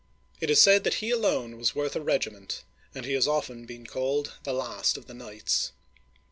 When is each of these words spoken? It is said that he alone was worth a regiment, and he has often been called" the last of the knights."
It 0.39 0.49
is 0.49 0.59
said 0.59 0.83
that 0.83 0.95
he 0.95 1.11
alone 1.11 1.57
was 1.59 1.75
worth 1.75 1.95
a 1.95 2.01
regiment, 2.01 2.63
and 2.95 3.05
he 3.05 3.13
has 3.13 3.27
often 3.27 3.65
been 3.67 3.85
called" 3.85 4.33
the 4.45 4.51
last 4.51 4.97
of 4.97 5.05
the 5.05 5.13
knights." 5.13 5.73